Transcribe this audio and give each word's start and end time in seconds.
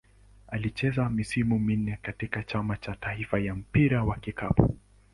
Alicheza 0.47 1.09
misimu 1.09 1.59
minne 1.59 1.97
katika 2.01 2.43
Chama 2.43 2.77
cha 2.77 2.95
taifa 2.95 3.43
cha 3.43 3.55
mpira 3.55 4.03
wa 4.03 4.15
kikapu. 4.17 4.77